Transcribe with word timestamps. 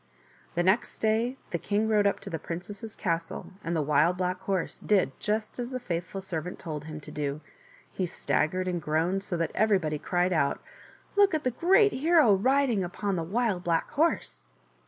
The 0.55 0.63
next 0.63 0.97
day 0.97 1.37
the 1.51 1.59
king 1.59 1.87
rode 1.87 2.07
up 2.07 2.19
to 2.21 2.31
the 2.31 2.39
princess's 2.39 2.95
castle, 2.95 3.51
and 3.63 3.75
the 3.75 3.83
Wild 3.83 4.17
Black 4.17 4.39
Horse 4.39 4.79
did 4.79 5.11
just 5.19 5.59
as 5.59 5.69
the 5.69 5.79
faithful 5.79 6.23
servant 6.23 6.57
told 6.57 6.85
him 6.85 6.99
to 7.01 7.11
do; 7.11 7.39
he 7.91 8.07
staggered 8.07 8.67
and 8.67 8.81
groaned, 8.81 9.21
so 9.23 9.37
that 9.37 9.51
everybody 9.53 9.99
cried 9.99 10.33
out," 10.33 10.59
Look 11.17 11.35
at 11.35 11.43
the 11.43 11.51
great 11.51 11.91
hero 11.91 12.33
riding 12.33 12.83
upon 12.83 13.15
the 13.15 13.21
Wild 13.21 13.63
Black 13.63 13.91
Horse 13.91 14.47